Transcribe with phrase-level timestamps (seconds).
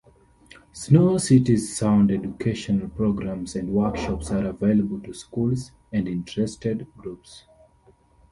[0.73, 7.43] Snow City's sound educational programmes and workshops are available to schools and interested groups.